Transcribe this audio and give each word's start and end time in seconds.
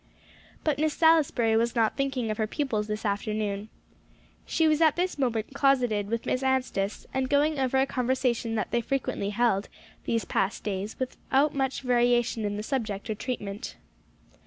But 0.63 0.79
Miss 0.79 0.93
Salisbury 0.95 1.55
was 1.55 1.75
not 1.75 1.95
thinking 1.95 2.31
of 2.31 2.37
her 2.39 2.47
pupils 2.47 2.87
this 2.87 3.05
afternoon. 3.05 3.69
She 4.47 4.67
was 4.67 4.81
at 4.81 4.95
this 4.95 5.19
moment 5.19 5.53
closeted 5.53 6.09
with 6.09 6.25
Miss 6.25 6.41
Anstice, 6.41 7.05
and 7.13 7.29
going 7.29 7.59
over 7.59 7.77
a 7.77 7.85
conversation 7.85 8.55
that 8.55 8.71
they 8.71 8.81
frequently 8.81 9.29
held, 9.29 9.69
these 10.05 10.25
past 10.25 10.63
days, 10.63 10.97
without 10.97 11.53
much 11.53 11.81
variation 11.83 12.45
in 12.45 12.57
the 12.57 12.63
subject 12.63 13.11
or 13.11 13.13
treatment. 13.13 13.75